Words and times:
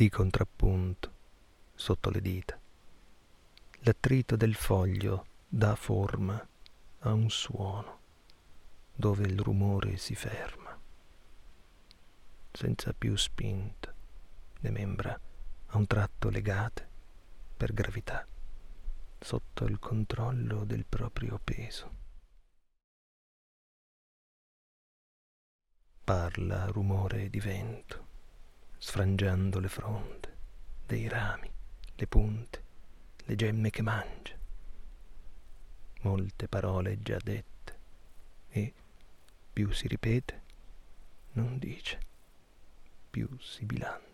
di 0.00 0.08
contrappunto 0.08 1.12
sotto 1.74 2.08
le 2.08 2.22
dita. 2.22 2.58
L'attrito 3.80 4.34
del 4.34 4.54
foglio 4.54 5.26
dà 5.46 5.74
forma 5.74 6.42
a 7.00 7.12
un 7.12 7.28
suono 7.28 7.98
dove 8.94 9.26
il 9.26 9.38
rumore 9.38 9.98
si 9.98 10.14
ferma, 10.14 10.74
senza 12.50 12.94
più 12.94 13.14
spinta, 13.14 13.94
le 14.60 14.70
membra 14.70 15.20
a 15.66 15.76
un 15.76 15.86
tratto 15.86 16.30
legate 16.30 16.88
per 17.58 17.74
gravità, 17.74 18.26
sotto 19.18 19.64
il 19.66 19.78
controllo 19.78 20.64
del 20.64 20.86
proprio 20.86 21.38
peso. 21.44 21.90
Parla 26.02 26.64
rumore 26.68 27.28
di 27.28 27.38
vento, 27.38 28.09
sfrangiando 28.80 29.60
le 29.60 29.68
fronde, 29.68 30.36
dei 30.86 31.06
rami, 31.06 31.50
le 31.94 32.06
punte, 32.06 32.64
le 33.26 33.36
gemme 33.36 33.68
che 33.68 33.82
mangia. 33.82 34.34
Molte 36.00 36.48
parole 36.48 37.02
già 37.02 37.18
dette 37.22 37.78
e 38.48 38.72
più 39.52 39.70
si 39.72 39.86
ripete, 39.86 40.42
non 41.32 41.58
dice, 41.58 42.00
più 43.10 43.28
si 43.38 43.66
bilancia. 43.66 44.09